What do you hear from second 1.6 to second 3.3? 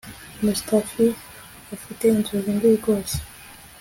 afite inzozi mbi rwose